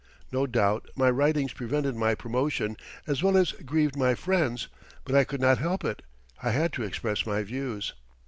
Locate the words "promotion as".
2.15-3.21